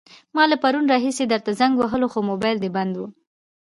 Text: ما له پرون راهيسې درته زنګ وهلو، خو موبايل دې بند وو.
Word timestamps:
ما 0.35 0.43
له 0.51 0.57
پرون 0.63 0.85
راهيسې 0.91 1.23
درته 1.31 1.51
زنګ 1.59 1.73
وهلو، 1.77 2.11
خو 2.13 2.19
موبايل 2.29 2.57
دې 2.63 2.69
بند 2.75 2.93
وو. 2.95 3.07